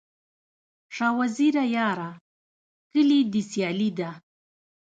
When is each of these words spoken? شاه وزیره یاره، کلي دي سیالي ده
شاه 0.95 1.13
وزیره 1.19 1.63
یاره، 1.75 2.09
کلي 2.91 3.19
دي 3.31 3.41
سیالي 3.49 3.89
ده 3.97 4.09